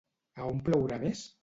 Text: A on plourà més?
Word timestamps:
A 0.41 0.47
on 0.53 0.59
plourà 0.69 1.01
més? 1.05 1.25